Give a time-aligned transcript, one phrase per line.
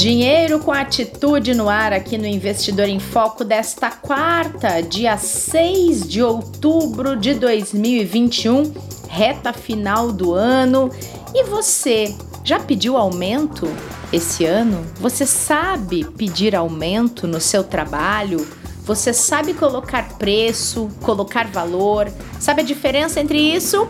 [0.00, 6.22] Dinheiro com atitude no ar aqui no Investidor em Foco desta quarta, dia 6 de
[6.22, 8.72] outubro de 2021,
[9.10, 10.90] reta final do ano.
[11.34, 13.68] E você já pediu aumento
[14.10, 14.86] esse ano?
[14.98, 18.48] Você sabe pedir aumento no seu trabalho?
[18.84, 22.10] Você sabe colocar preço, colocar valor?
[22.40, 23.86] Sabe a diferença entre isso?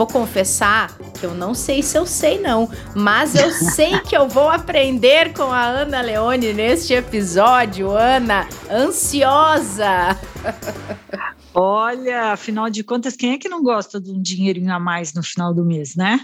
[0.00, 4.26] Vou confessar que eu não sei se eu sei não, mas eu sei que eu
[4.26, 7.90] vou aprender com a Ana Leone neste episódio.
[7.90, 10.18] Ana, ansiosa.
[11.52, 15.22] Olha, afinal de contas, quem é que não gosta de um dinheirinho a mais no
[15.22, 16.18] final do mês, né?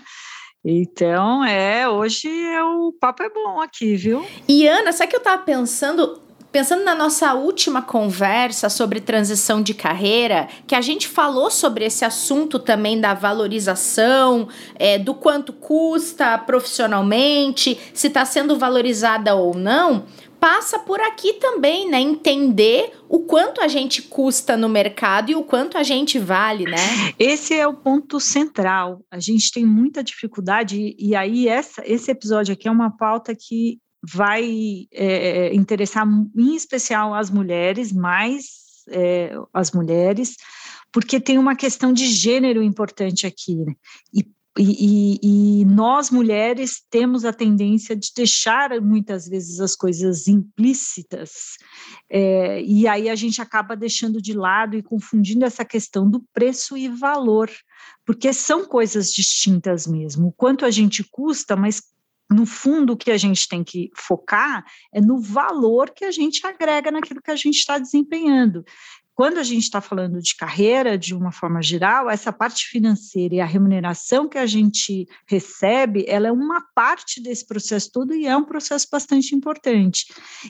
[0.64, 4.24] Então, é, hoje é o papo é bom aqui, viu?
[4.48, 6.22] E Ana, sabe que eu tava pensando,
[6.56, 12.02] Pensando na nossa última conversa sobre transição de carreira, que a gente falou sobre esse
[12.02, 20.06] assunto também da valorização, é, do quanto custa profissionalmente, se está sendo valorizada ou não,
[20.40, 22.00] passa por aqui também, né?
[22.00, 27.12] Entender o quanto a gente custa no mercado e o quanto a gente vale, né?
[27.18, 29.02] Esse é o ponto central.
[29.10, 33.78] A gente tem muita dificuldade, e aí essa, esse episódio aqui é uma pauta que
[34.12, 40.36] vai é, interessar em especial as mulheres, mais é, as mulheres,
[40.92, 43.74] porque tem uma questão de gênero importante aqui, né?
[44.14, 44.24] E,
[44.58, 45.18] e,
[45.60, 51.58] e, nós mulheres temos a tendência de deixar muitas vezes as coisas implícitas,
[52.08, 56.74] é, e aí a gente acaba deixando de lado e confundindo essa questão do preço
[56.74, 57.50] e valor,
[58.06, 60.28] porque são coisas distintas mesmo.
[60.28, 61.82] O quanto a gente custa, mas
[62.30, 66.44] no fundo, o que a gente tem que focar é no valor que a gente
[66.46, 68.64] agrega naquilo que a gente está desempenhando.
[69.16, 73.40] Quando a gente está falando de carreira, de uma forma geral, essa parte financeira e
[73.40, 78.36] a remuneração que a gente recebe, ela é uma parte desse processo todo e é
[78.36, 80.04] um processo bastante importante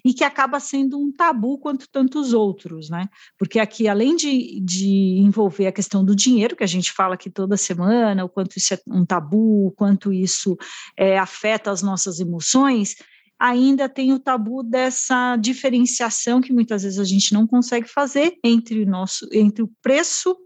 [0.04, 3.08] e que acaba sendo um tabu quanto tantos outros, né?
[3.38, 7.30] Porque aqui, além de, de envolver a questão do dinheiro, que a gente fala aqui
[7.30, 10.56] toda semana, o quanto isso é um tabu, o quanto isso
[10.96, 12.96] é, afeta as nossas emoções,
[13.38, 18.82] ainda tem o tabu dessa diferenciação que muitas vezes a gente não consegue fazer entre
[18.82, 20.36] o nosso entre o preço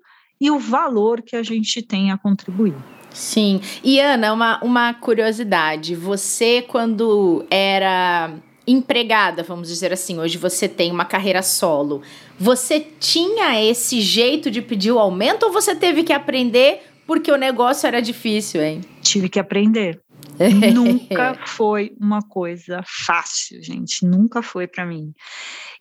[0.41, 2.75] e o valor que a gente tem a contribuir.
[3.13, 3.61] Sim.
[3.85, 5.95] E Ana, uma, uma curiosidade.
[5.95, 8.33] Você, quando era
[8.67, 12.03] empregada, vamos dizer assim, hoje você tem uma carreira solo,
[12.39, 17.37] você tinha esse jeito de pedir o aumento ou você teve que aprender porque o
[17.37, 18.83] negócio era difícil, hein?
[19.03, 20.01] Tive que aprender.
[20.75, 25.13] nunca foi uma coisa fácil, gente, nunca foi para mim.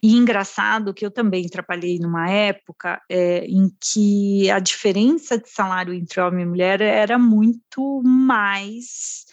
[0.03, 5.93] E engraçado que eu também trabalhei numa época é, em que a diferença de salário
[5.93, 9.25] entre homem e mulher era muito mais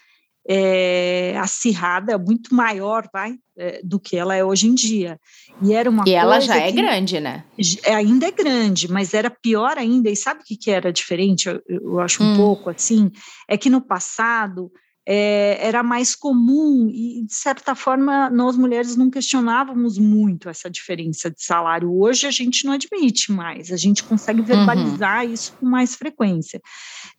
[0.49, 5.19] é, acirrada, muito maior, vai, é, do que ela é hoje em dia.
[5.61, 7.45] E era uma e ela já é grande, né?
[7.87, 10.09] Ainda é grande, mas era pior ainda.
[10.09, 11.49] E sabe o que, que era diferente?
[11.49, 12.37] Eu, eu acho um hum.
[12.37, 13.11] pouco assim,
[13.49, 14.71] é que no passado
[15.09, 21.31] é, era mais comum e, de certa forma, nós mulheres não questionávamos muito essa diferença
[21.31, 21.97] de salário.
[21.97, 24.47] Hoje a gente não admite mais, a gente consegue uhum.
[24.47, 25.33] verbalizar uhum.
[25.33, 26.61] isso com mais frequência.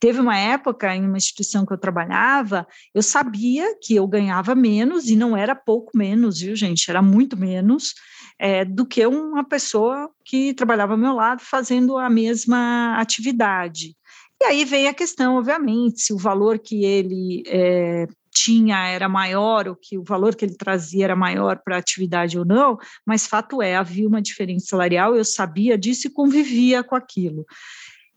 [0.01, 5.07] Teve uma época em uma instituição que eu trabalhava, eu sabia que eu ganhava menos,
[5.07, 6.89] e não era pouco menos, viu, gente?
[6.89, 7.93] Era muito menos.
[8.39, 13.97] É, do que uma pessoa que trabalhava ao meu lado fazendo a mesma atividade.
[14.41, 19.67] E aí vem a questão, obviamente, se o valor que ele é, tinha era maior,
[19.67, 23.25] ou que o valor que ele trazia era maior para a atividade ou não, mas
[23.25, 27.45] fato é, havia uma diferença salarial, eu sabia disso e convivia com aquilo.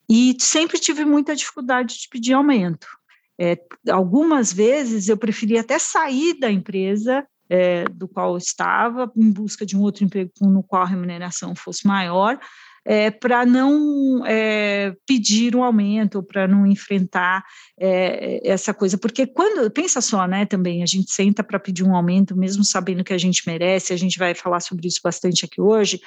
[0.08, 2.86] E sempre tive muita dificuldade de pedir aumento.
[3.40, 3.58] É,
[3.90, 9.64] algumas vezes eu preferia até sair da empresa é, do qual eu estava, em busca
[9.64, 12.38] de um outro emprego no qual a remuneração fosse maior,
[12.84, 17.44] é, para não é, pedir um aumento, para não enfrentar
[17.78, 21.94] é, essa coisa, porque quando, pensa só, né, também, a gente senta para pedir um
[21.94, 25.60] aumento, mesmo sabendo que a gente merece, a gente vai falar sobre isso bastante aqui
[25.60, 26.00] hoje,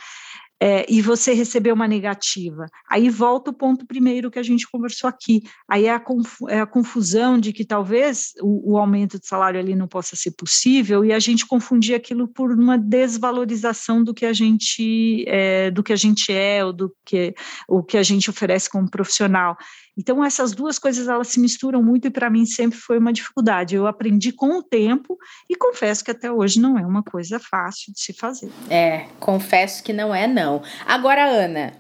[0.66, 2.68] é, e você recebeu uma negativa.
[2.90, 5.44] Aí volta o ponto primeiro que a gente conversou aqui.
[5.68, 6.02] Aí é a,
[6.48, 10.32] é a confusão de que talvez o, o, aumento de salário ali não possa ser
[10.32, 15.84] possível e a gente confundir aquilo por uma desvalorização do que a gente é, do
[15.84, 17.36] que a gente é ou do que
[17.68, 19.58] o que a gente oferece como profissional.
[19.98, 23.76] Então, essas duas coisas elas se misturam muito e para mim sempre foi uma dificuldade.
[23.76, 25.18] Eu aprendi com o tempo
[25.50, 28.52] e confesso que até hoje não é uma coisa fácil de se fazer.
[28.70, 30.62] É, confesso que não é, não.
[30.86, 31.74] Agora, Ana,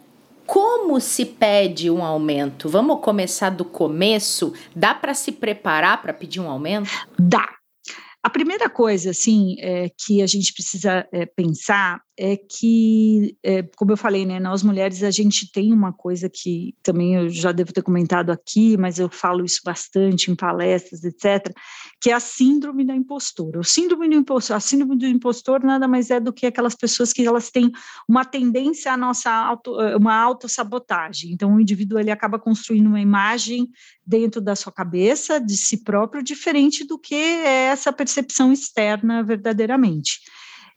[0.46, 2.70] como se pede um aumento?
[2.70, 4.54] Vamos começar do começo?
[4.76, 6.90] Dá para se preparar para pedir um aumento?
[7.18, 7.48] Dá.
[8.22, 13.92] A primeira coisa, assim, é, que a gente precisa é, pensar é que, é, como
[13.92, 17.74] eu falei, né, nós mulheres a gente tem uma coisa que também eu já devo
[17.74, 21.52] ter comentado aqui, mas eu falo isso bastante em palestras, etc.,
[22.00, 23.60] que é a síndrome da impostora.
[23.60, 27.12] O síndrome do impostor, a síndrome do impostor nada mais é do que aquelas pessoas
[27.12, 27.72] que elas têm
[28.08, 31.32] uma tendência à nossa auto, uma autossabotagem.
[31.32, 33.70] Então, o indivíduo ele acaba construindo uma imagem
[34.06, 40.20] dentro da sua cabeça de si próprio diferente do que é essa percepção externa verdadeiramente.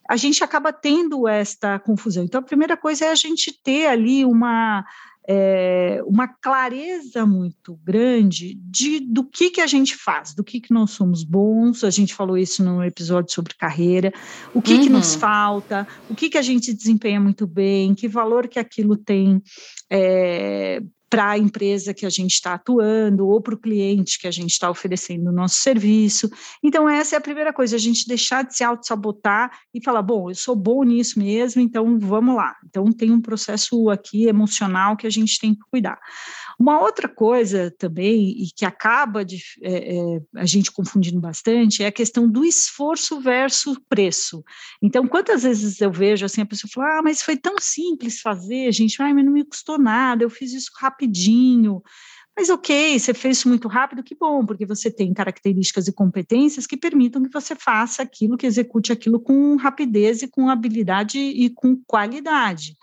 [0.08, 2.24] A gente acaba tendo esta confusão.
[2.24, 4.84] Então, a primeira coisa é a gente ter ali uma
[5.28, 10.72] é, uma clareza muito grande de do que que a gente faz, do que que
[10.72, 11.82] nós somos bons.
[11.82, 14.12] A gente falou isso no episódio sobre carreira.
[14.54, 14.82] O que uhum.
[14.82, 15.20] que nos uhum.
[15.20, 15.88] falta?
[16.08, 17.94] O que que a gente desempenha muito bem?
[17.94, 19.42] Que valor que aquilo tem
[19.90, 24.30] é, para a empresa que a gente está atuando ou para o cliente que a
[24.30, 26.28] gente está oferecendo o nosso serviço.
[26.62, 30.30] Então, essa é a primeira coisa, a gente deixar de se auto-sabotar e falar, bom,
[30.30, 32.56] eu sou bom nisso mesmo, então vamos lá.
[32.64, 35.98] Então, tem um processo aqui emocional que a gente tem que cuidar.
[36.58, 41.86] Uma outra coisa também, e que acaba de, é, é, a gente confundindo bastante, é
[41.86, 44.42] a questão do esforço versus preço.
[44.82, 48.72] Então, quantas vezes eu vejo assim, a pessoa fala, ah, mas foi tão simples fazer,
[48.72, 51.82] gente, ah, mas não me custou nada, eu fiz isso rapidinho.
[52.36, 56.66] Mas ok, você fez isso muito rápido, que bom, porque você tem características e competências
[56.66, 61.48] que permitam que você faça aquilo, que execute aquilo com rapidez e com habilidade e
[61.48, 62.76] com qualidade.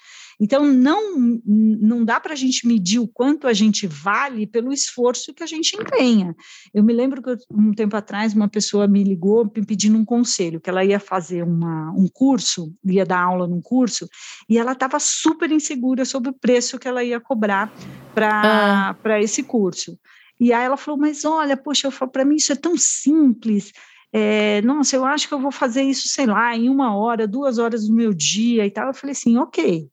[0.43, 5.33] Então, não, não dá para a gente medir o quanto a gente vale pelo esforço
[5.33, 6.35] que a gente empenha.
[6.73, 10.59] Eu me lembro que um tempo atrás uma pessoa me ligou me pedindo um conselho,
[10.59, 14.05] que ela ia fazer uma, um curso, ia dar aula num curso,
[14.49, 17.73] e ela estava super insegura sobre o preço que ela ia cobrar
[18.13, 19.21] para ah.
[19.21, 19.97] esse curso.
[20.37, 23.71] E aí ela falou, mas olha, poxa, para mim isso é tão simples,
[24.11, 27.57] é, nossa, eu acho que eu vou fazer isso, sei lá, em uma hora, duas
[27.57, 28.87] horas do meu dia e tal.
[28.87, 29.89] Eu falei assim, ok,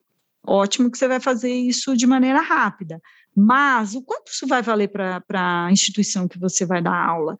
[0.46, 3.00] Ótimo que você vai fazer isso de maneira rápida,
[3.36, 5.22] mas o quanto isso vai valer para
[5.66, 7.36] a instituição que você vai dar aula?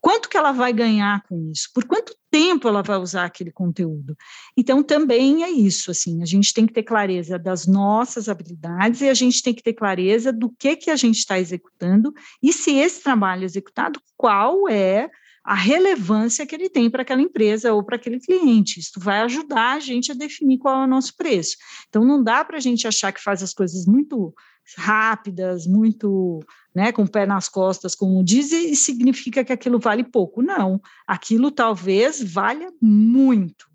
[0.00, 1.68] Quanto que ela vai ganhar com isso?
[1.74, 4.16] Por quanto tempo ela vai usar aquele conteúdo?
[4.56, 9.08] Então, também é isso, assim, a gente tem que ter clareza das nossas habilidades e
[9.08, 12.76] a gente tem que ter clareza do que, que a gente está executando e se
[12.76, 15.10] esse trabalho executado, qual é
[15.46, 18.80] a relevância que ele tem para aquela empresa ou para aquele cliente.
[18.80, 21.56] Isso vai ajudar a gente a definir qual é o nosso preço.
[21.88, 24.34] Então, não dá para a gente achar que faz as coisas muito
[24.76, 26.40] rápidas, muito
[26.74, 30.42] né, com o pé nas costas, como diz, e significa que aquilo vale pouco.
[30.42, 33.66] Não, aquilo talvez valha muito.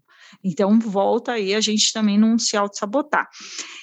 [0.44, 3.30] Então, volta aí a gente também não se auto-sabotar.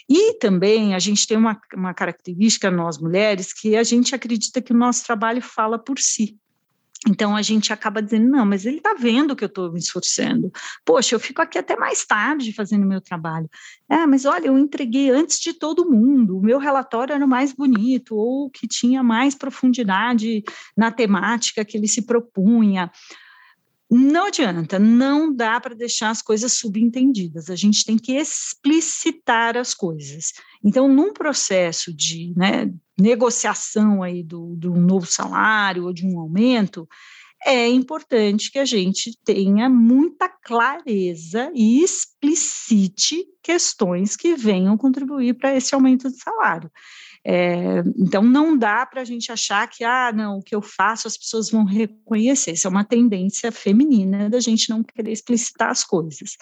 [0.06, 4.75] E também a gente tem uma, uma característica, nós mulheres, que a gente acredita que
[4.75, 6.38] o nosso trabalho fala por si.
[7.06, 10.50] Então a gente acaba dizendo, não, mas ele está vendo que eu estou me esforçando.
[10.84, 13.48] Poxa, eu fico aqui até mais tarde fazendo meu trabalho.
[13.88, 17.52] É, mas olha, eu entreguei antes de todo mundo, o meu relatório era o mais
[17.52, 20.42] bonito, ou que tinha mais profundidade
[20.76, 22.90] na temática que ele se propunha.
[23.90, 29.73] Não adianta, não dá para deixar as coisas subentendidas, a gente tem que explicitar as
[29.73, 30.32] coisas.
[30.62, 36.87] Então, num processo de né, negociação aí do, do novo salário ou de um aumento,
[37.46, 45.55] é importante que a gente tenha muita clareza e explicite questões que venham contribuir para
[45.56, 46.70] esse aumento de salário.
[47.31, 51.06] É, então, não dá para a gente achar que, ah, não, o que eu faço
[51.06, 52.53] as pessoas vão reconhecer.
[52.53, 56.39] Isso é uma tendência feminina da gente não querer explicitar as coisas.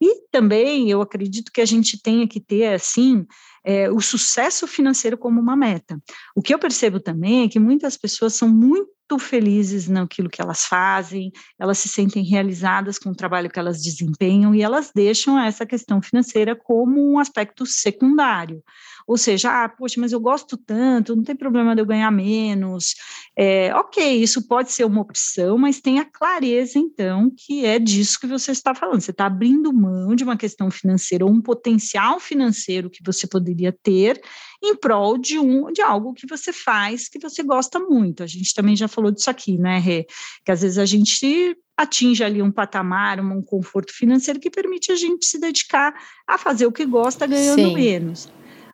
[0.00, 3.26] E também eu acredito que a gente tenha que ter, assim,
[3.62, 6.00] é, o sucesso financeiro como uma meta.
[6.34, 10.64] O que eu percebo também é que muitas pessoas são muito felizes naquilo que elas
[10.64, 15.66] fazem, elas se sentem realizadas com o trabalho que elas desempenham e elas deixam essa
[15.66, 18.62] questão financeira como um aspecto secundário.
[19.10, 22.94] Ou seja, ah, poxa, mas eu gosto tanto, não tem problema de eu ganhar menos.
[23.36, 28.28] É, ok, isso pode ser uma opção, mas tenha clareza, então, que é disso que
[28.28, 29.00] você está falando.
[29.00, 33.76] Você está abrindo mão de uma questão financeira ou um potencial financeiro que você poderia
[33.82, 34.20] ter
[34.62, 38.22] em prol de, um, de algo que você faz que você gosta muito.
[38.22, 40.06] A gente também já falou disso aqui, né, Rê?
[40.44, 44.94] Que às vezes a gente atinge ali um patamar, um conforto financeiro que permite a
[44.94, 45.92] gente se dedicar
[46.28, 47.74] a fazer o que gosta ganhando Sim.
[47.74, 48.30] menos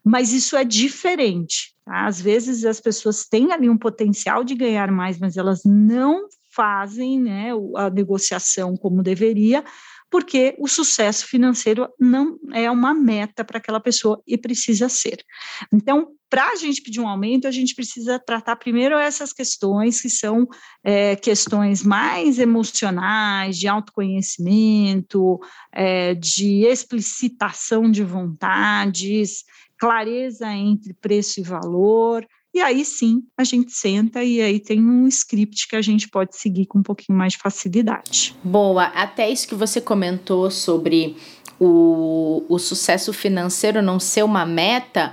[0.06, 1.74] mas isso é diferente.
[1.84, 2.06] Tá?
[2.06, 7.20] Às vezes as pessoas têm ali um potencial de ganhar mais, mas elas não fazem
[7.20, 9.64] né, a negociação como deveria,
[10.08, 15.24] porque o sucesso financeiro não é uma meta para aquela pessoa e precisa ser.
[15.72, 20.08] Então, para a gente pedir um aumento, a gente precisa tratar primeiro essas questões que
[20.08, 20.46] são
[20.84, 25.40] é, questões mais emocionais, de autoconhecimento,
[25.72, 29.44] é, de explicitação de vontades,
[29.78, 32.26] clareza entre preço e valor.
[32.54, 36.36] E aí sim a gente senta e aí tem um script que a gente pode
[36.36, 38.34] seguir com um pouquinho mais de facilidade.
[38.42, 41.16] Boa, até isso que você comentou sobre
[41.60, 45.12] o, o sucesso financeiro não ser uma meta.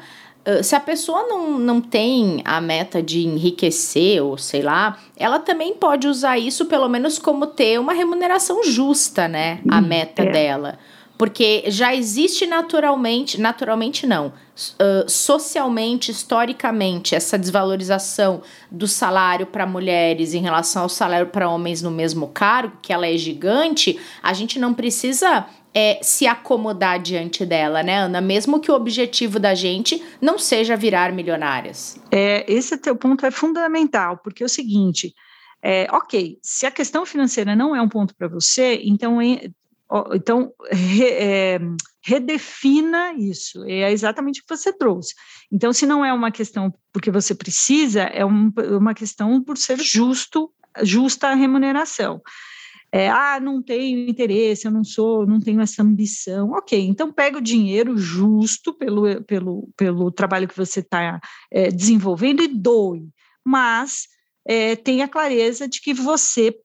[0.62, 5.74] Se a pessoa não, não tem a meta de enriquecer, ou sei lá, ela também
[5.74, 9.62] pode usar isso pelo menos como ter uma remuneração justa, né?
[9.70, 10.32] A hum, meta é.
[10.32, 10.79] dela.
[11.17, 18.42] Porque já existe naturalmente, naturalmente não, uh, socialmente, historicamente, essa desvalorização
[18.72, 23.08] do salário para mulheres em relação ao salário para homens no mesmo cargo, que ela
[23.08, 28.22] é gigante, a gente não precisa é, se acomodar diante dela, né, Ana?
[28.22, 31.98] Mesmo que o objetivo da gente não seja virar milionárias.
[32.12, 35.14] É, esse teu ponto é fundamental, porque é o seguinte.
[35.62, 39.20] É, ok, se a questão financeira não é um ponto para você, então
[40.13, 41.60] então, re, é,
[42.04, 45.13] redefina isso, é exatamente o que você trouxe.
[45.52, 49.80] Então, se não é uma questão porque você precisa, é um, uma questão por ser
[49.80, 50.52] justo,
[50.84, 52.22] justa a remuneração.
[52.92, 56.52] É, ah, não tenho interesse, eu não sou, não tenho essa ambição.
[56.52, 61.20] Ok, então pega o dinheiro justo pelo, pelo, pelo trabalho que você está
[61.52, 63.10] é, desenvolvendo e doe,
[63.44, 64.08] mas
[64.48, 66.56] é, tenha clareza de que você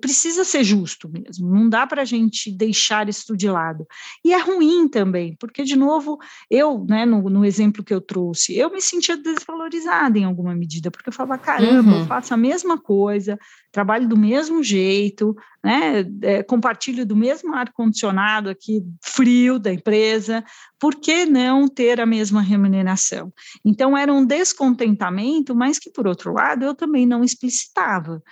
[0.00, 3.86] precisa ser justo mesmo, não dá para a gente deixar isso de lado.
[4.24, 6.18] E é ruim também, porque, de novo,
[6.50, 10.90] eu, né, no, no, exemplo que eu trouxe, eu me sentia desvalorizada em alguma medida,
[10.90, 12.00] porque eu falava, caramba, uhum.
[12.00, 13.38] eu faço a mesma coisa,
[13.72, 20.44] trabalho do mesmo jeito, né, é, compartilho do mesmo ar-condicionado aqui, frio da empresa,
[20.78, 23.32] por que não ter a mesma remuneração?
[23.64, 28.22] Então, era um descontentamento, mas que, por outro lado, eu também não explicitava.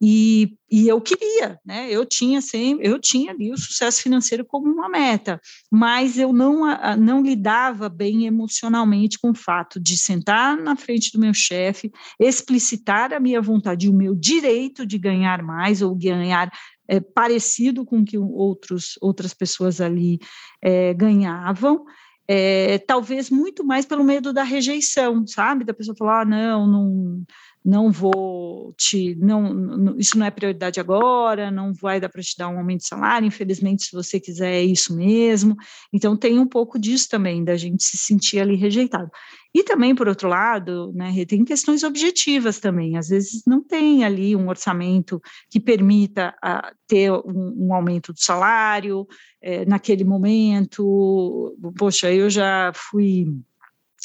[0.00, 1.90] E, e eu queria, né?
[1.90, 5.40] Eu tinha sempre, eu tinha ali o sucesso financeiro como uma meta,
[5.70, 6.62] mas eu não,
[6.96, 11.90] não lidava bem emocionalmente com o fato de sentar na frente do meu chefe,
[12.20, 16.48] explicitar a minha vontade, o meu direito de ganhar mais ou ganhar
[16.86, 20.20] é, parecido com o que outros, outras pessoas ali
[20.62, 21.84] é, ganhavam.
[22.30, 25.64] É, talvez muito mais pelo medo da rejeição, sabe?
[25.64, 27.24] Da pessoa falar, ah, não, não
[27.64, 32.48] não vou te, não, isso não é prioridade agora, não vai dar para te dar
[32.48, 35.56] um aumento de salário, infelizmente, se você quiser, é isso mesmo.
[35.92, 39.10] Então, tem um pouco disso também, da gente se sentir ali rejeitado.
[39.54, 44.36] E também, por outro lado, né, tem questões objetivas também, às vezes não tem ali
[44.36, 49.06] um orçamento que permita a, ter um, um, aumento do salário
[49.42, 53.26] é, naquele momento, poxa, eu já fui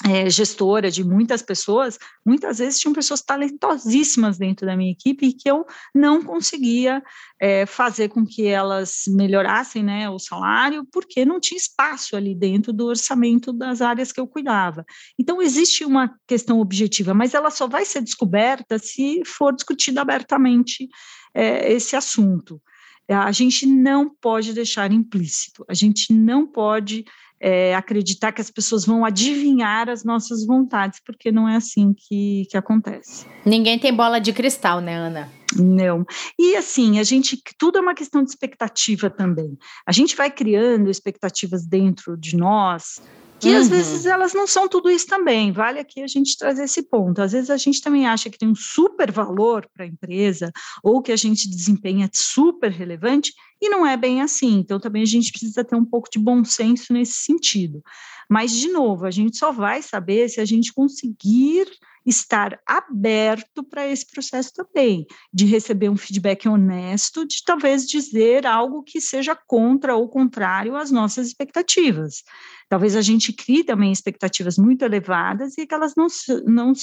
[0.05, 5.33] é, gestora de muitas pessoas, muitas vezes tinham pessoas talentosíssimas dentro da minha equipe e
[5.33, 7.01] que eu não conseguia
[7.39, 12.73] é, fazer com que elas melhorassem né, o salário, porque não tinha espaço ali dentro
[12.73, 14.85] do orçamento das áreas que eu cuidava.
[15.17, 20.89] Então, existe uma questão objetiva, mas ela só vai ser descoberta se for discutido abertamente
[21.33, 22.61] é, esse assunto.
[23.09, 27.03] A gente não pode deixar implícito, a gente não pode
[27.45, 32.47] é, acreditar que as pessoas vão adivinhar as nossas vontades, porque não é assim que,
[32.49, 33.25] que acontece.
[33.45, 35.29] Ninguém tem bola de cristal, né, Ana?
[35.53, 36.05] Não.
[36.39, 39.57] E assim, a gente, tudo é uma questão de expectativa também.
[39.85, 43.01] A gente vai criando expectativas dentro de nós
[43.43, 43.57] que uhum.
[43.57, 45.51] às vezes elas não são tudo isso também.
[45.51, 47.21] Vale aqui a gente trazer esse ponto.
[47.21, 50.49] Às vezes a gente também acha que tem um super valor para a empresa
[50.81, 54.59] ou que a gente desempenha super relevante e não é bem assim.
[54.59, 57.83] Então também a gente precisa ter um pouco de bom senso nesse sentido.
[58.29, 61.67] Mas de novo, a gente só vai saber se a gente conseguir
[62.05, 68.83] estar aberto para esse processo também, de receber um feedback honesto, de talvez dizer algo
[68.83, 72.23] que seja contra ou contrário às nossas expectativas.
[72.67, 76.07] Talvez a gente crie também expectativas muito elevadas e que elas não,
[76.45, 76.73] não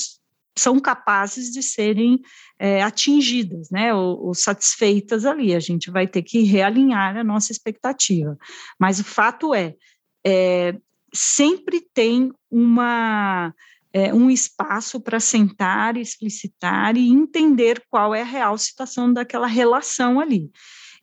[0.57, 2.21] são capazes de serem
[2.59, 5.55] é, atingidas, né, ou, ou, satisfeitas ali.
[5.55, 8.37] A gente vai ter que realinhar a nossa expectativa.
[8.79, 9.75] Mas o fato é,
[10.25, 10.77] é
[11.13, 13.55] sempre tem uma
[13.93, 20.21] é, um espaço para sentar, explicitar e entender qual é a real situação daquela relação
[20.21, 20.51] ali.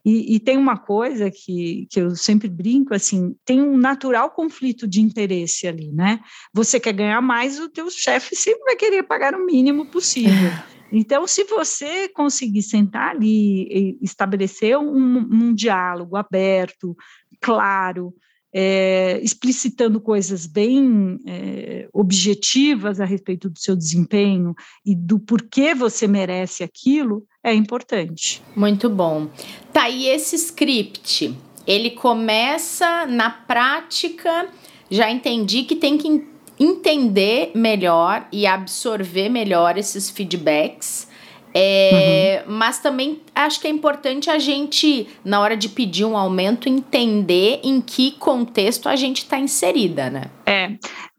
[0.06, 4.88] E, e, tem uma coisa que, que eu sempre brinco, assim, tem um natural conflito
[4.88, 6.22] de interesse ali, né?
[6.53, 10.51] Você quer ganhar mais, o teu chefe sempre vai querer pagar o mínimo possível.
[10.89, 16.96] Então, se você conseguir sentar ali e estabelecer um, um diálogo aberto,
[17.41, 18.13] claro,
[18.53, 26.07] é, explicitando coisas bem é, objetivas a respeito do seu desempenho e do porquê você
[26.07, 28.41] merece aquilo, é importante.
[28.55, 29.29] Muito bom.
[29.71, 31.35] Tá, e esse script,
[31.65, 34.47] ele começa na prática,
[34.89, 36.25] já entendi que tem que
[36.59, 41.07] entender melhor e absorver melhor esses feedbacks.
[41.53, 42.53] É, uhum.
[42.55, 47.59] Mas também acho que é importante a gente, na hora de pedir um aumento, entender
[47.63, 50.25] em que contexto a gente está inserida, né?
[50.45, 50.77] É.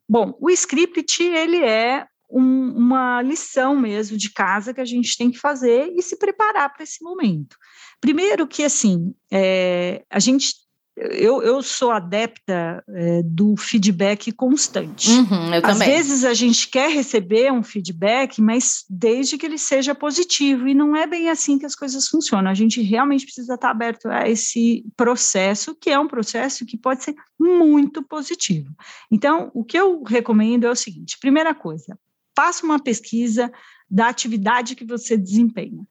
[0.09, 5.31] Bom, o script, ele é um, uma lição mesmo de casa que a gente tem
[5.31, 7.57] que fazer e se preparar para esse momento.
[8.01, 10.55] Primeiro que, assim, é, a gente
[10.99, 15.11] eu, eu sou adepta é, do feedback constante.
[15.11, 19.95] Uhum, eu Às vezes a gente quer receber um feedback, mas desde que ele seja
[19.95, 22.51] positivo, e não é bem assim que as coisas funcionam.
[22.51, 27.05] A gente realmente precisa estar aberto a esse processo, que é um processo que pode
[27.05, 28.75] ser muito positivo.
[29.11, 31.99] Então, o que eu recomendo é o seguinte: primeira coisa,
[32.37, 33.53] faça uma pesquisa
[33.91, 35.87] da atividade que você desempenha.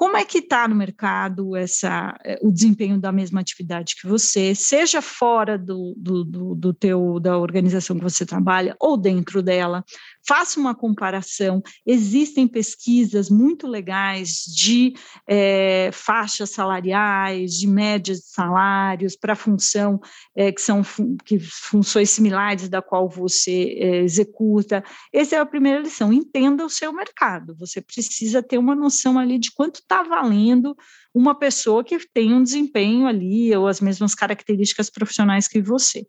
[0.00, 4.54] Como é que está no mercado essa, eh, o desempenho da mesma atividade que você,
[4.54, 9.84] seja fora do, do, do, do teu, da organização que você trabalha ou dentro dela?
[10.26, 11.62] Faça uma comparação.
[11.86, 14.94] Existem pesquisas muito legais de
[15.26, 20.00] é, faixas salariais, de médias de salários para função
[20.36, 20.82] é, que são
[21.24, 24.84] que funções similares da qual você é, executa.
[25.12, 26.12] Essa é a primeira lição.
[26.12, 27.54] Entenda o seu mercado.
[27.58, 30.76] Você precisa ter uma noção ali de quanto está valendo
[31.14, 36.06] uma pessoa que tem um desempenho ali ou as mesmas características profissionais que você.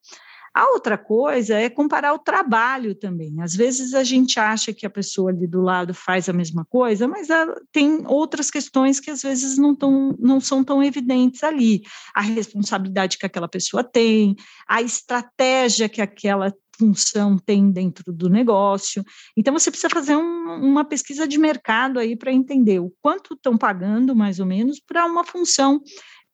[0.53, 3.41] A outra coisa é comparar o trabalho também.
[3.41, 7.07] Às vezes a gente acha que a pessoa ali do lado faz a mesma coisa,
[7.07, 7.29] mas
[7.71, 11.83] tem outras questões que às vezes não, tão, não são tão evidentes ali.
[12.13, 14.35] A responsabilidade que aquela pessoa tem,
[14.67, 19.03] a estratégia que aquela função tem dentro do negócio.
[19.37, 23.55] Então, você precisa fazer um, uma pesquisa de mercado aí para entender o quanto estão
[23.55, 25.79] pagando, mais ou menos, para uma função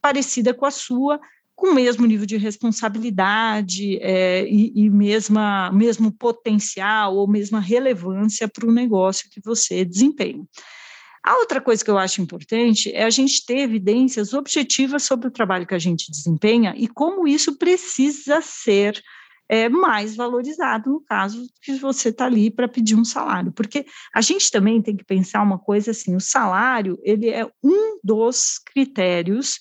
[0.01, 1.19] parecida com a sua,
[1.57, 8.47] com o mesmo nível de responsabilidade é, e, e mesma, mesmo potencial ou mesma relevância
[8.47, 10.45] para o negócio que você desempenha.
[11.25, 15.31] A outra coisa que eu acho importante é a gente ter evidências objetivas sobre o
[15.31, 19.01] trabalho que a gente desempenha e como isso precisa ser
[19.49, 24.21] é, mais valorizado no caso que você está ali para pedir um salário, porque a
[24.21, 29.59] gente também tem que pensar uma coisa assim, o salário ele é um dos critérios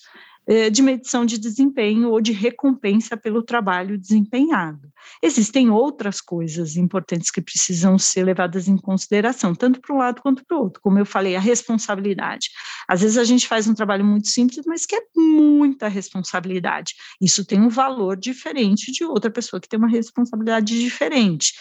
[0.71, 4.89] de medição de desempenho ou de recompensa pelo trabalho desempenhado.
[5.21, 10.45] Existem outras coisas importantes que precisam ser levadas em consideração, tanto para um lado quanto
[10.45, 10.81] para o outro.
[10.81, 12.49] Como eu falei, a responsabilidade.
[12.87, 16.95] Às vezes a gente faz um trabalho muito simples, mas que é muita responsabilidade.
[17.21, 21.53] Isso tem um valor diferente de outra pessoa que tem uma responsabilidade diferente.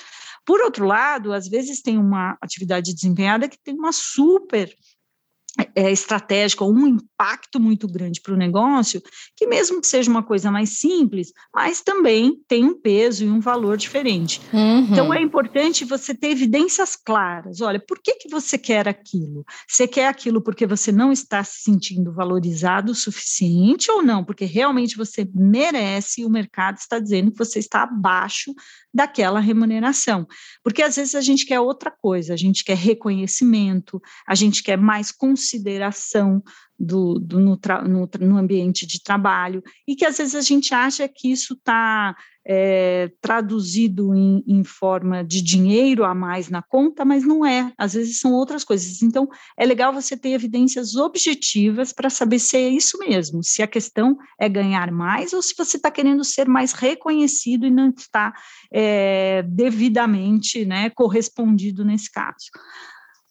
[0.44, 4.72] Por outro lado, às vezes tem uma atividade desempenhada que tem uma super
[5.74, 9.02] é, estratégica ou um impacto muito grande para o negócio,
[9.34, 13.40] que mesmo que seja uma coisa mais simples, mas também tem um peso e um
[13.40, 14.40] valor diferente.
[14.52, 14.88] Uhum.
[14.90, 17.60] Então é importante você ter evidências claras.
[17.60, 19.44] Olha, por que, que você quer aquilo?
[19.68, 24.24] Você quer aquilo porque você não está se sentindo valorizado o suficiente ou não?
[24.24, 28.54] Porque realmente você merece e o mercado está dizendo que você está abaixo
[28.92, 30.26] daquela remuneração.
[30.62, 34.78] Porque às vezes a gente quer outra coisa, a gente quer reconhecimento, a gente quer
[34.78, 35.12] mais
[35.46, 36.42] consideração
[36.78, 41.08] do, do no, no, no, ambiente de trabalho, e que às vezes a gente acha
[41.08, 42.14] que isso está
[42.46, 47.94] é, traduzido em, em, forma de dinheiro a mais na conta, mas não é, às
[47.94, 49.00] vezes são outras coisas.
[49.00, 49.26] Então,
[49.58, 54.18] é legal você ter evidências objetivas para saber se é isso mesmo, se a questão
[54.38, 58.34] é ganhar mais ou se você está querendo ser mais reconhecido e não está
[58.70, 62.50] é, devidamente né, correspondido nesse caso.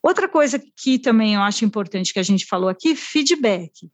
[0.05, 3.89] Outra coisa que também eu acho importante que a gente falou aqui, feedback.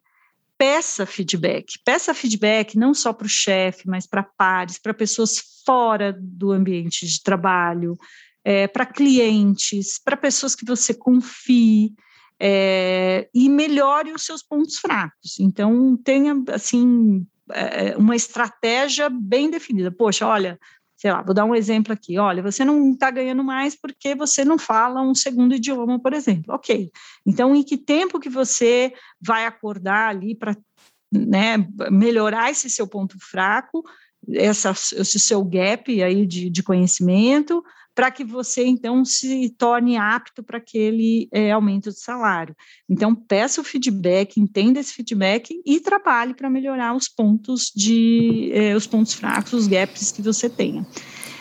[0.58, 1.80] Peça feedback.
[1.86, 7.08] Peça feedback não só para o chefe, mas para pares, para pessoas fora do ambiente
[7.08, 7.98] de trabalho,
[8.44, 11.94] é, para clientes, para pessoas que você confie.
[12.38, 15.40] É, e melhore os seus pontos fracos.
[15.40, 19.90] Então, tenha, assim, é, uma estratégia bem definida.
[19.92, 20.60] Poxa, olha,
[21.02, 22.20] sei lá, vou dar um exemplo aqui.
[22.20, 26.54] Olha, você não está ganhando mais porque você não fala um segundo idioma, por exemplo.
[26.54, 26.92] Ok.
[27.26, 30.56] Então, em que tempo que você vai acordar ali para
[31.12, 33.84] né, melhorar esse seu ponto fraco,
[34.32, 40.44] essa, esse seu gap aí de, de conhecimento, para que você então se torne apto
[40.44, 42.56] para aquele é, aumento de salário.
[42.90, 48.76] Então peça o feedback, entenda esse feedback e trabalhe para melhorar os pontos de é,
[48.76, 50.86] os pontos fracos, os gaps que você tenha.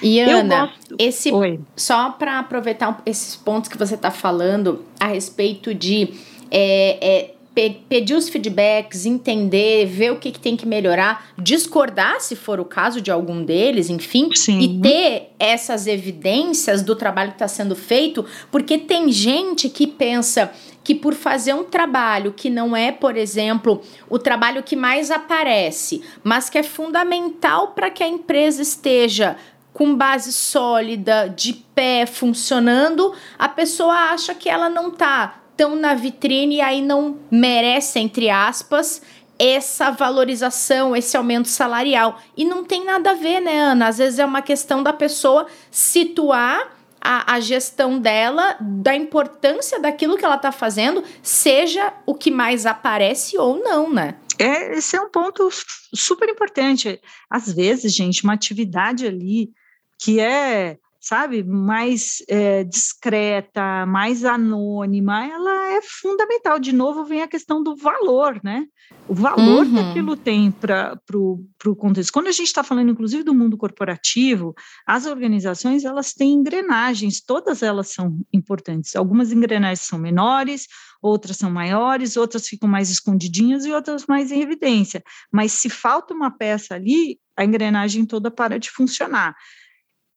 [0.03, 0.97] E Ana, gosto...
[0.99, 1.61] esse Oi.
[1.77, 6.15] só para aproveitar esses pontos que você está falando a respeito de
[6.51, 12.35] é, pe pedir os feedbacks, entender, ver o que, que tem que melhorar, discordar se
[12.35, 14.59] for o caso de algum deles, enfim, Sim.
[14.61, 20.51] e ter essas evidências do trabalho que está sendo feito, porque tem gente que pensa
[20.83, 26.03] que por fazer um trabalho que não é, por exemplo, o trabalho que mais aparece,
[26.25, 29.37] mas que é fundamental para que a empresa esteja
[29.73, 35.95] com base sólida, de pé, funcionando, a pessoa acha que ela não está estão na
[35.95, 39.03] vitrine e aí não merece, entre aspas,
[39.39, 42.19] essa valorização, esse aumento salarial.
[42.35, 43.89] E não tem nada a ver, né, Ana?
[43.89, 50.17] Às vezes é uma questão da pessoa situar a, a gestão dela, da importância daquilo
[50.17, 54.17] que ela está fazendo, seja o que mais aparece ou não, né?
[54.39, 55.47] É, esse é um ponto
[55.95, 56.99] super importante.
[57.29, 59.51] Às vezes, gente, uma atividade ali
[59.99, 66.59] que é sabe, mais é, discreta, mais anônima, ela é fundamental.
[66.59, 68.67] De novo, vem a questão do valor, né?
[69.09, 69.73] O valor uhum.
[69.73, 72.13] que aquilo tem para o contexto.
[72.13, 74.55] Quando a gente está falando, inclusive, do mundo corporativo,
[74.87, 78.95] as organizações elas têm engrenagens, todas elas são importantes.
[78.95, 80.67] Algumas engrenagens são menores,
[81.01, 85.03] outras são maiores, outras ficam mais escondidinhas e outras mais em evidência.
[85.33, 89.35] Mas se falta uma peça ali, a engrenagem toda para de funcionar.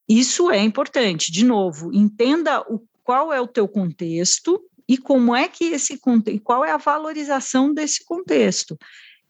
[0.07, 1.31] Isso é importante.
[1.31, 5.99] De novo, entenda o, qual é o teu contexto e como é que esse
[6.43, 8.77] qual é a valorização desse contexto.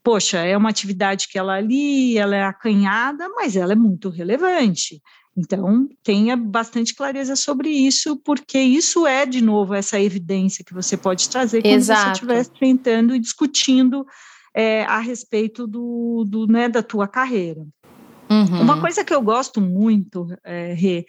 [0.04, 5.02] Poxa, é uma atividade que ela ali, ela é acanhada, mas ela é muito relevante.
[5.36, 10.96] Então, tenha bastante clareza sobre isso, porque isso é, de novo, essa evidência que você
[10.96, 12.04] pode trazer quando Exato.
[12.04, 14.06] você estiver tentando e discutindo
[14.54, 17.66] é, a respeito do, do, né, da tua carreira.
[18.34, 18.62] Uhum.
[18.62, 21.06] Uma coisa que eu gosto muito, é, Rê,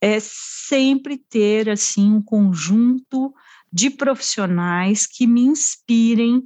[0.00, 3.32] é sempre ter assim um conjunto
[3.72, 6.42] de profissionais que me inspirem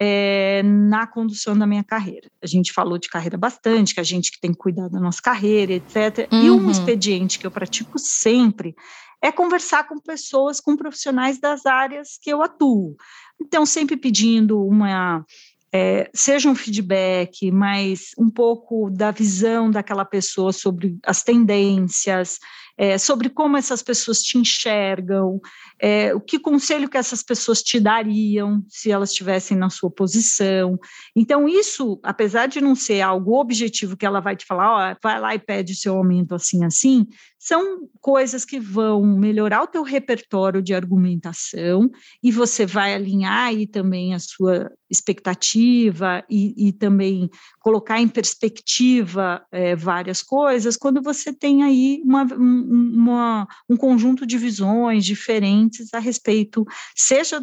[0.00, 2.28] é, na condução da minha carreira.
[2.42, 5.22] A gente falou de carreira bastante, que a gente que tem que cuidar da nossa
[5.22, 6.28] carreira, etc.
[6.32, 6.42] Uhum.
[6.42, 6.70] E um uhum.
[6.70, 8.74] expediente que eu pratico sempre
[9.22, 12.96] é conversar com pessoas, com profissionais das áreas que eu atuo.
[13.40, 15.24] Então, sempre pedindo uma
[15.72, 22.38] é, seja um feedback, mas um pouco da visão daquela pessoa sobre as tendências,
[22.76, 25.40] é, sobre como essas pessoas te enxergam,
[25.80, 30.78] é, o que conselho que essas pessoas te dariam se elas estivessem na sua posição.
[31.14, 35.20] Então, isso, apesar de não ser algo objetivo que ela vai te falar, ó, vai
[35.20, 37.06] lá e pede o seu aumento assim, assim,
[37.38, 41.90] são coisas que vão melhorar o teu repertório de argumentação
[42.22, 47.28] e você vai alinhar aí também a sua expectativa e, e também
[47.62, 54.36] colocar em perspectiva é, várias coisas quando você tem aí uma, uma, um conjunto de
[54.36, 57.40] visões diferentes a respeito, seja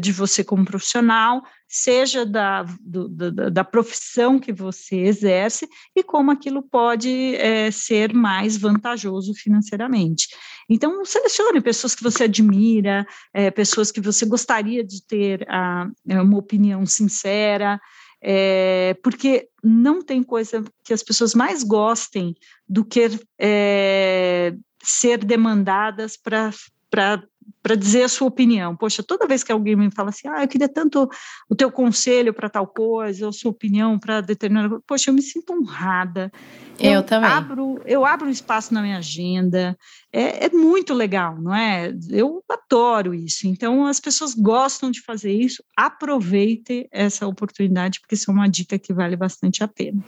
[0.00, 6.30] de você como profissional, seja da, do, da, da, profissão que você exerce e como
[6.30, 10.28] aquilo pode é, ser mais vantajoso financeiramente.
[10.68, 16.38] Então, selecione pessoas que você admira, é, pessoas que você gostaria de ter a, uma
[16.38, 17.80] opinião sincera,
[18.22, 22.34] é, porque não tem coisa que as pessoas mais gostem
[22.68, 27.22] do que é, ser demandadas para
[27.62, 28.76] para dizer a sua opinião.
[28.76, 31.08] Poxa, toda vez que alguém me fala assim, ah, eu queria tanto
[31.48, 35.22] o teu conselho para tal coisa, ou sua opinião para determinada coisa, poxa, eu me
[35.22, 36.32] sinto honrada.
[36.80, 37.30] Eu, eu, também.
[37.30, 39.78] Abro, eu abro um espaço na minha agenda,
[40.12, 41.94] é, é, muito legal, não é?
[42.10, 43.46] Eu adoro isso.
[43.46, 48.78] Então, as pessoas gostam de fazer isso, aproveite essa oportunidade, porque isso é uma dica
[48.78, 50.02] que vale bastante a pena.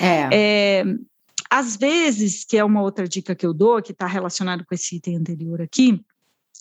[0.00, 0.28] É.
[0.80, 0.84] é
[1.52, 4.96] às vezes, que é uma outra dica que eu dou, que está relacionado com esse
[4.96, 6.02] item anterior aqui,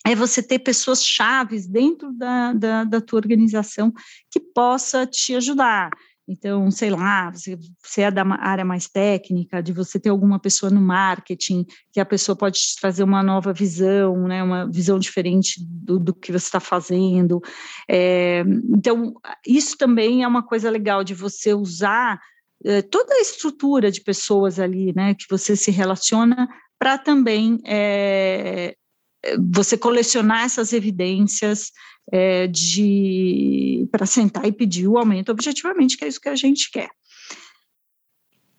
[0.06, 3.94] é você ter pessoas chaves dentro da, da, da tua organização
[4.32, 5.92] que possa te ajudar.
[6.28, 10.70] Então, sei lá, você, você, é da área mais técnica, de você ter alguma pessoa
[10.70, 16.00] no marketing, que a pessoa pode trazer uma nova visão, né, uma visão diferente do,
[16.00, 17.42] do que você está fazendo.
[17.90, 19.14] É, então,
[19.46, 22.20] isso também é uma coisa legal de você usar
[22.64, 26.48] é, toda a estrutura de pessoas ali, né, que você se relaciona
[26.80, 28.76] para também é,
[29.52, 31.72] você colecionar essas evidências
[32.12, 36.72] é, de para sentar e pedir o aumento objetivamente, que é isso que a gente
[36.72, 36.90] quer.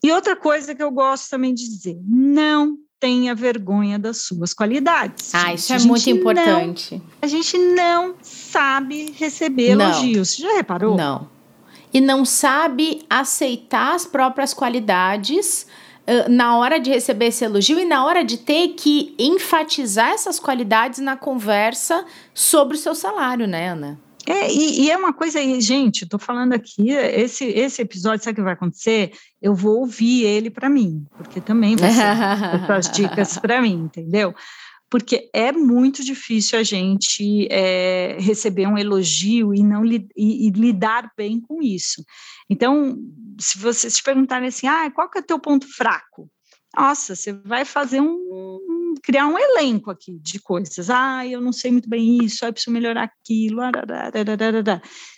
[0.03, 5.35] E outra coisa que eu gosto também de dizer, não tenha vergonha das suas qualidades.
[5.35, 6.95] Ah, isso é muito importante.
[6.95, 9.87] Não, a gente não sabe receber não.
[9.87, 10.31] elogios.
[10.31, 10.97] Você já reparou?
[10.97, 11.29] Não.
[11.93, 15.67] E não sabe aceitar as próprias qualidades
[16.29, 20.99] na hora de receber esse elogio e na hora de ter que enfatizar essas qualidades
[20.99, 24.01] na conversa sobre o seu salário, né, Ana?
[24.27, 28.35] É, e, e, é uma coisa aí, gente, estou falando aqui, esse, esse episódio, sabe
[28.35, 29.13] o que vai acontecer?
[29.41, 34.33] Eu vou ouvir ele para mim, porque também vai ser essas dicas para mim, entendeu?
[34.89, 40.51] Porque é muito difícil a gente é, receber um elogio e não li, e, e,
[40.51, 42.05] lidar bem com isso.
[42.49, 42.97] Então,
[43.43, 46.31] se vocês te perguntarem assim, ah, qual que é o teu ponto fraco?
[46.75, 50.89] Nossa, você vai fazer um, criar um elenco aqui de coisas.
[50.89, 53.61] Ah, eu não sei muito bem isso, eu preciso melhorar aquilo.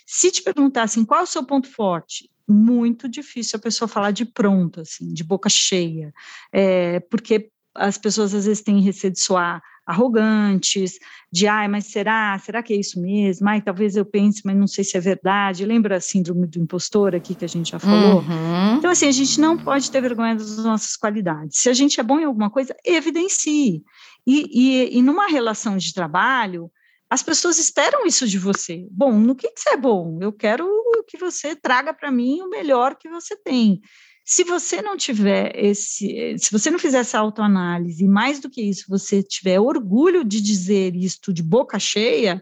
[0.05, 2.29] Se te perguntar assim, qual é o seu ponto forte?
[2.47, 6.13] Muito difícil a pessoa falar de pronto, assim, de boca cheia,
[6.51, 10.97] é, porque as pessoas às vezes têm receio de soar arrogantes,
[11.31, 12.37] de ai, mas será?
[12.39, 13.47] Será que é isso mesmo?
[13.47, 15.65] Ai, talvez eu pense, mas não sei se é verdade.
[15.65, 18.21] Lembra a síndrome do impostor aqui que a gente já falou?
[18.21, 18.77] Uhum.
[18.77, 21.59] Então, assim, a gente não pode ter vergonha das nossas qualidades.
[21.59, 23.83] Se a gente é bom em alguma coisa, evidencie.
[24.25, 26.71] E, e, e numa relação de trabalho,
[27.09, 28.87] as pessoas esperam isso de você.
[28.89, 30.17] Bom, no que, que você é bom?
[30.21, 30.67] Eu quero
[31.07, 33.81] que você traga para mim o melhor que você tem.
[34.27, 38.59] Se você não tiver esse, se você não fizer essa autoanálise, e mais do que
[38.59, 42.41] isso, você tiver orgulho de dizer isto de boca cheia,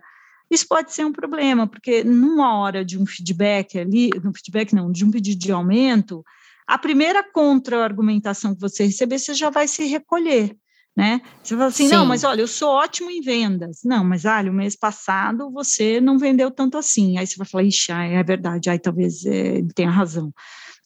[0.49, 4.89] isso pode ser um problema, porque numa hora de um feedback ali, no feedback não,
[4.89, 6.23] de um pedido de aumento,
[6.65, 10.55] a primeira contra-argumentação que você receber, você já vai se recolher,
[10.95, 11.19] né?
[11.43, 11.95] Você fala assim, Sim.
[11.95, 13.81] não, mas olha, eu sou ótimo em vendas.
[13.83, 17.17] Não, mas olha, o mês passado você não vendeu tanto assim.
[17.17, 20.31] Aí você vai falar, ixi, é verdade, aí talvez é, ele tenha razão.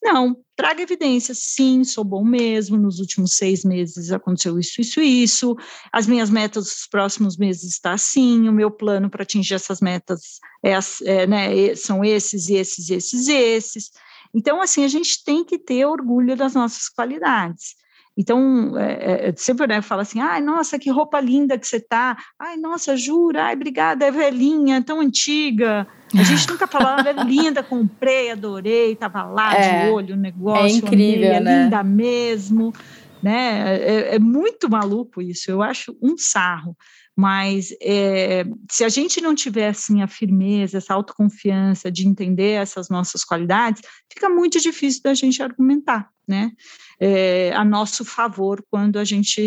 [0.02, 5.56] Não, traga evidências, sim, sou bom mesmo, nos últimos seis meses aconteceu isso, isso, isso,
[5.92, 10.40] as minhas metas dos próximos meses está assim, o meu plano para atingir essas metas
[10.64, 13.92] é, é, né, são esses, esses, esses, esses.
[14.34, 17.76] Então, assim, a gente tem que ter orgulho das nossas qualidades.
[18.16, 22.18] Então, é, é, sempre né, fala assim, ai, nossa, que roupa linda que você tá,
[22.40, 25.88] ai, nossa, jura, ai, obrigada, é velhinha, tão antiga.
[26.16, 30.66] A gente nunca falava, é linda, comprei, adorei, tava lá é, de olho o negócio,
[30.66, 31.64] é incrível, amei, é né?
[31.64, 32.74] linda mesmo,
[33.22, 33.78] né?
[33.78, 36.76] É, é, muito maluco isso, eu acho um sarro.
[37.20, 42.90] Mas é, se a gente não tiver assim a firmeza, essa autoconfiança de entender essas
[42.90, 46.52] nossas qualidades, fica muito difícil da gente argumentar, né?
[47.00, 49.42] É, a nosso favor quando a gente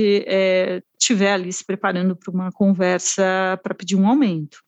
[0.98, 4.58] estiver é, ali se preparando para uma conversa para pedir um aumento.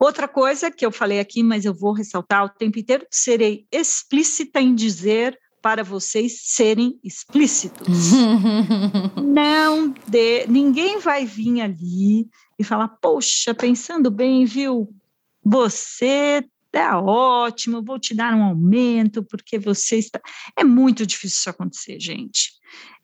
[0.00, 4.60] Outra coisa que eu falei aqui, mas eu vou ressaltar o tempo inteiro, serei explícita
[4.60, 8.12] em dizer para vocês serem explícitos.
[9.22, 14.88] não de, ninguém vai vir ali e falar, poxa, pensando bem, viu?
[15.44, 20.20] Você é ótimo, vou te dar um aumento porque você está.
[20.56, 22.52] É muito difícil isso acontecer, gente.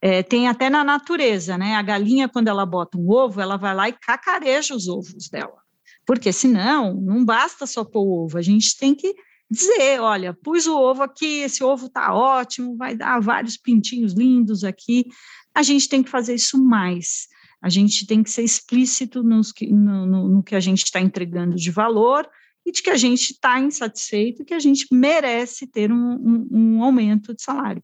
[0.01, 1.75] É, tem até na natureza, né?
[1.75, 5.64] A galinha, quando ela bota um ovo, ela vai lá e cacareja os ovos dela.
[6.07, 9.15] Porque senão, não basta só pôr o ovo, a gente tem que
[9.51, 14.65] dizer, olha, pus o ovo aqui, esse ovo está ótimo, vai dar vários pintinhos lindos
[14.65, 15.07] aqui.
[15.55, 17.29] A gente tem que fazer isso mais.
[17.63, 21.57] A gente tem que ser explícito nos no, no, no que a gente está entregando
[21.57, 22.29] de valor
[22.67, 26.85] e de que a gente está insatisfeito, que a gente merece ter um, um, um
[26.85, 27.83] aumento de salário.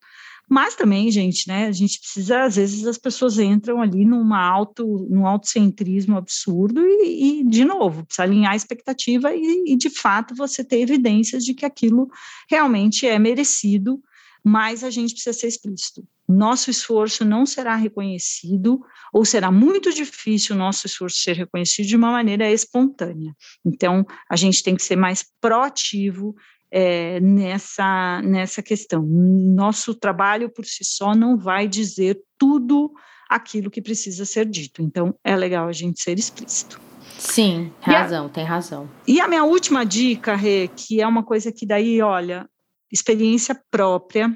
[0.53, 5.07] Mas também, gente, né, a gente precisa, às vezes as pessoas entram ali numa auto,
[5.09, 10.35] num autocentrismo absurdo e, e de novo, precisa alinhar a expectativa e, e, de fato,
[10.35, 12.09] você ter evidências de que aquilo
[12.51, 14.03] realmente é merecido,
[14.43, 16.05] mas a gente precisa ser explícito.
[16.29, 18.81] Nosso esforço não será reconhecido,
[19.13, 23.37] ou será muito difícil o nosso esforço ser reconhecido de uma maneira espontânea.
[23.65, 26.35] Então, a gente tem que ser mais proativo
[26.71, 29.03] é, nessa, nessa questão.
[29.03, 32.93] Nosso trabalho por si só não vai dizer tudo
[33.29, 34.83] aquilo que precisa ser dito.
[34.83, 36.81] Então, é legal a gente ser explícito.
[37.19, 38.89] Sim, razão, a, tem razão.
[39.07, 42.49] E a minha última dica, Rê, que é uma coisa que daí, olha,
[42.91, 44.35] experiência própria,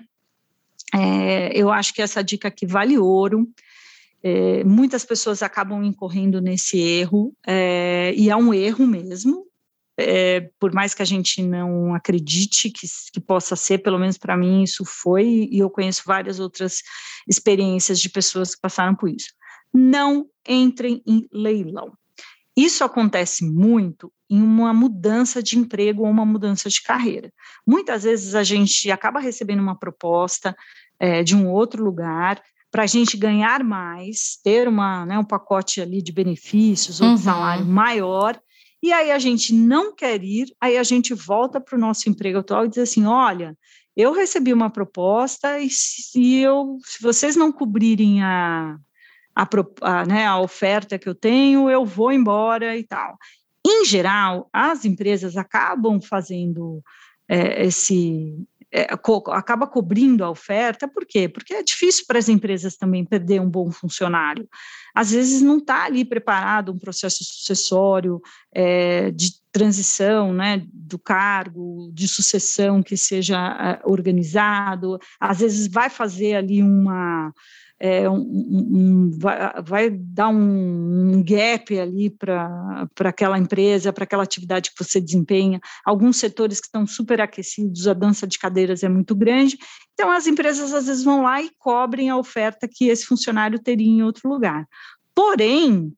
[0.95, 3.49] é, eu acho que essa dica aqui vale ouro.
[4.23, 9.44] É, muitas pessoas acabam incorrendo nesse erro, é, e é um erro mesmo,
[9.99, 14.37] é, por mais que a gente não acredite que, que possa ser, pelo menos para
[14.37, 16.83] mim isso foi, e eu conheço várias outras
[17.29, 19.29] experiências de pessoas que passaram por isso.
[19.73, 21.93] não entrem em leilão.
[22.57, 27.33] Isso acontece muito em uma mudança de emprego ou uma mudança de carreira.
[27.67, 30.57] Muitas vezes a gente acaba recebendo uma proposta
[30.99, 35.81] é, de um outro lugar para a gente ganhar mais, ter uma, né, um pacote
[35.81, 37.17] ali de benefícios ou uhum.
[37.17, 38.41] salário maior,
[38.85, 42.41] e aí a gente não quer ir, aí a gente volta para o nosso emprego
[42.41, 43.57] atual e diz assim, olha,
[43.97, 48.77] eu recebi uma proposta e se, eu, se vocês não cobrirem a,
[49.35, 49.49] a,
[49.81, 53.17] a, né, a oferta que eu tenho, eu vou embora e tal.
[53.67, 56.83] Em geral, as empresas acabam fazendo
[57.27, 58.37] é, esse.
[58.77, 61.29] É, co acaba cobrindo a oferta, por quê?
[61.29, 64.49] Porque é difícil para as empresas também perder um bom funcionário.
[64.93, 68.21] Às vezes não está ali preparado um processo sucessório
[68.53, 75.89] é, de transição né, do cargo, de sucessão que seja é, organizado, às vezes vai
[75.89, 77.33] fazer ali uma
[77.79, 84.71] é, um, um, vai, vai, dar um, gap ali para aquela empresa, para aquela atividade
[84.71, 85.61] que você desempenha.
[85.85, 89.59] Alguns setores que estão superaquecidos, a dança de cadeiras é muito grande.
[89.93, 93.89] Então, as empresas às vezes vão lá e cobrem a oferta que esse funcionário teria
[93.89, 94.67] em outro lugar.
[95.15, 95.93] Porém,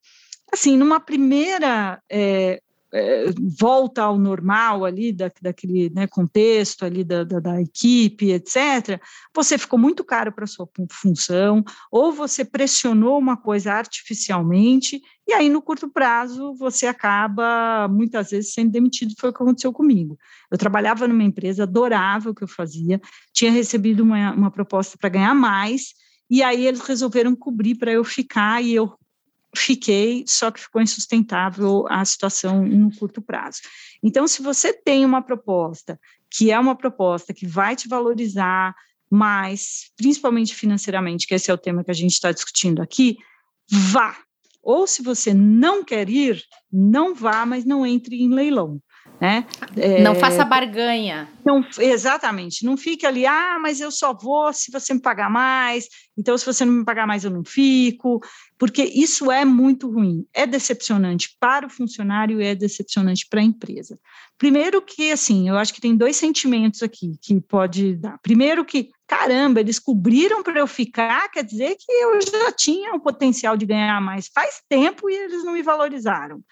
[0.52, 2.60] assim, numa primeira é,
[2.96, 3.26] é,
[3.60, 8.98] volta ao normal ali, da, daquele né, contexto ali da, da, da, equipe, etc.,
[9.34, 15.50] você ficou muito caro para sua função, ou você pressionou uma coisa artificialmente, e aí
[15.50, 20.16] no curto prazo você acaba muitas vezes sendo demitido, foi o que aconteceu comigo.
[20.50, 22.98] Eu trabalhava numa empresa, adorava o que eu fazia,
[23.30, 25.92] tinha recebido uma, uma proposta para ganhar mais,
[26.30, 28.94] e aí eles resolveram cobrir para eu ficar, e eu
[29.54, 33.60] fiquei, só que ficou insustentável a situação no curto prazo.
[34.02, 35.98] Então, se você tem uma proposta
[36.30, 38.74] que é uma proposta que vai te valorizar
[39.10, 43.16] mais, principalmente financeiramente, que esse é o tema que a gente está discutindo aqui,
[43.70, 44.16] vá.
[44.62, 48.80] Ou se você não quer ir, não vá, mas não entre em leilão.
[49.20, 49.46] Né?
[49.76, 51.28] É, não faça barganha.
[51.44, 52.64] Não, exatamente.
[52.66, 55.86] Não fique ali, ah, mas eu só vou se você me pagar mais.
[56.18, 58.20] Então, se você não me pagar mais, eu não fico.
[58.58, 60.26] Porque isso é muito ruim.
[60.32, 63.98] É decepcionante para o funcionário e é decepcionante para a empresa.
[64.38, 68.18] Primeiro que, assim, eu acho que tem dois sentimentos aqui que pode dar.
[68.22, 73.00] Primeiro que, caramba, eles cobriram para eu ficar, quer dizer que eu já tinha o
[73.00, 76.42] potencial de ganhar mais faz tempo e eles não me valorizaram.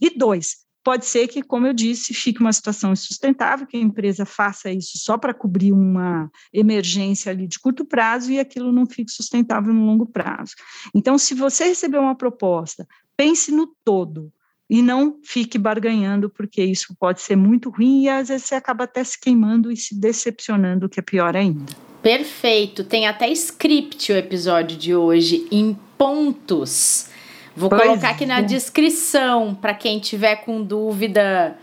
[0.00, 4.24] E dois, Pode ser que, como eu disse, fique uma situação insustentável, que a empresa
[4.24, 9.10] faça isso só para cobrir uma emergência ali de curto prazo e aquilo não fique
[9.10, 10.54] sustentável no longo prazo.
[10.94, 14.32] Então, se você receber uma proposta, pense no todo
[14.70, 18.84] e não fique barganhando, porque isso pode ser muito ruim e às vezes você acaba
[18.84, 21.72] até se queimando e se decepcionando, que é pior ainda.
[22.00, 27.10] Perfeito, tem até script o episódio de hoje em pontos
[27.56, 28.42] Vou pois colocar aqui na é.
[28.42, 31.56] descrição para quem tiver com dúvida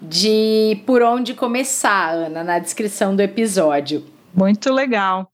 [0.00, 4.04] de por onde começar, Ana, na descrição do episódio.
[4.34, 5.30] Muito legal.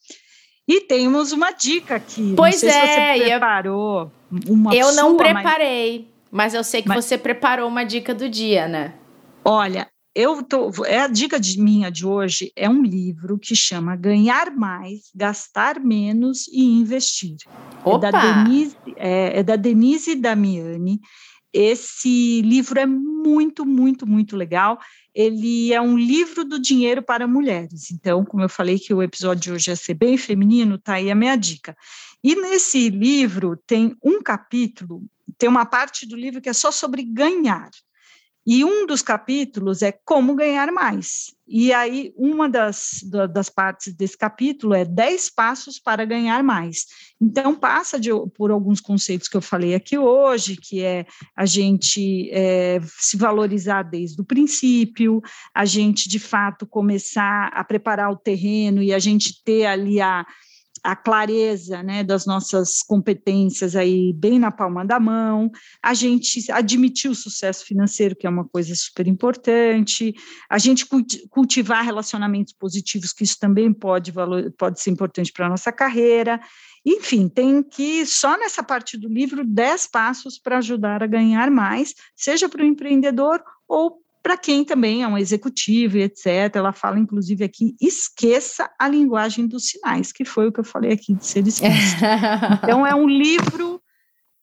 [0.68, 2.34] E temos uma dica aqui.
[2.36, 4.10] Pois não sei é, se você preparou
[4.48, 6.52] uma Eu sua, não preparei, mas...
[6.52, 7.04] mas eu sei que mas...
[7.04, 8.94] você preparou uma dica do dia, né?
[9.44, 13.94] Olha, eu tô, é a dica de minha de hoje é um livro que chama
[13.94, 17.36] Ganhar Mais, Gastar Menos e Investir.
[17.84, 18.08] Opa!
[18.08, 20.98] É da Denise, é, é da Denise Damiani.
[21.52, 24.78] Esse livro é muito, muito, muito legal.
[25.14, 27.90] Ele é um livro do dinheiro para mulheres.
[27.90, 31.10] Então, como eu falei que o episódio de hoje ia ser bem feminino, tá aí
[31.10, 31.76] a minha dica.
[32.24, 35.02] E nesse livro tem um capítulo,
[35.36, 37.68] tem uma parte do livro que é só sobre ganhar.
[38.46, 41.34] E um dos capítulos é como ganhar mais.
[41.48, 46.86] E aí, uma das, das partes desse capítulo é 10 passos para ganhar mais.
[47.20, 51.06] Então, passa de, por alguns conceitos que eu falei aqui hoje, que é
[51.36, 55.20] a gente é, se valorizar desde o princípio,
[55.52, 60.24] a gente, de fato, começar a preparar o terreno e a gente ter ali a
[60.86, 65.50] a clareza né, das nossas competências aí bem na palma da mão,
[65.82, 70.14] a gente admitir o sucesso financeiro, que é uma coisa super importante,
[70.48, 70.86] a gente
[71.28, 76.40] cultivar relacionamentos positivos, que isso também pode, valor, pode ser importante para a nossa carreira.
[76.84, 81.94] Enfim, tem que, só nessa parte do livro, 10 passos para ajudar a ganhar mais,
[82.14, 86.56] seja para o empreendedor ou para quem também é um executivo e etc.
[86.56, 90.90] Ela fala, inclusive, aqui, esqueça a linguagem dos sinais, que foi o que eu falei
[90.90, 91.44] aqui de ser
[92.60, 93.80] então, é um livro,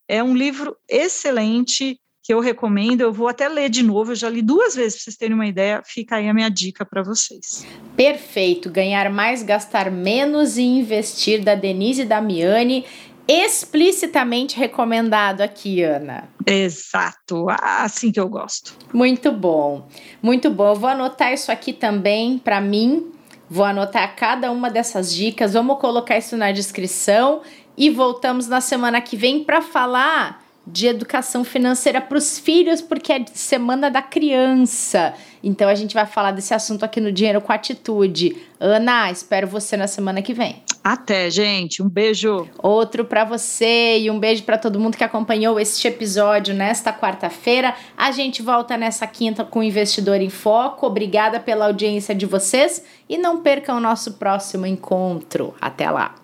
[0.07, 3.01] é um livro excelente que eu recomendo.
[3.01, 5.47] Eu vou até ler de novo, eu já li duas vezes para vocês terem uma
[5.47, 5.81] ideia.
[5.85, 7.67] Fica aí a minha dica para vocês.
[7.97, 8.69] Perfeito.
[8.69, 12.85] Ganhar mais, gastar menos e investir da Denise Damiani
[13.27, 16.29] explicitamente recomendado aqui, Ana.
[16.45, 18.75] Exato, assim que eu gosto.
[18.93, 19.87] Muito bom,
[20.21, 20.69] muito bom.
[20.69, 23.11] Eu vou anotar isso aqui também para mim.
[23.49, 25.53] Vou anotar cada uma dessas dicas.
[25.53, 27.41] Vamos colocar isso na descrição
[27.77, 33.11] e voltamos na semana que vem para falar de educação financeira para os filhos, porque
[33.11, 35.13] é semana da criança.
[35.43, 38.35] Então a gente vai falar desse assunto aqui no Dinheiro com Atitude.
[38.59, 40.63] Ana, espero você na semana que vem.
[40.83, 41.81] Até, gente.
[41.81, 42.47] Um beijo.
[42.61, 47.73] Outro para você e um beijo para todo mundo que acompanhou este episódio nesta quarta-feira.
[47.97, 50.85] A gente volta nessa quinta com o Investidor em Foco.
[50.85, 55.53] Obrigada pela audiência de vocês e não percam o nosso próximo encontro.
[55.61, 56.22] Até lá.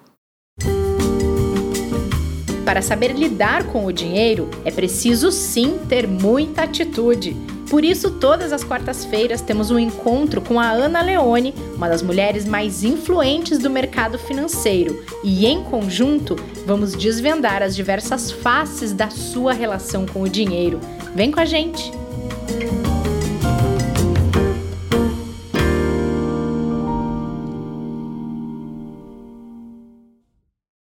[2.69, 7.35] Para saber lidar com o dinheiro, é preciso sim ter muita atitude.
[7.67, 12.45] Por isso, todas as quartas-feiras temos um encontro com a Ana Leone, uma das mulheres
[12.45, 19.51] mais influentes do mercado financeiro, e em conjunto vamos desvendar as diversas faces da sua
[19.51, 20.79] relação com o dinheiro.
[21.15, 21.91] Vem com a gente!